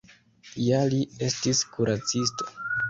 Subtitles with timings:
[0.69, 2.53] Ja li estis kuracisto.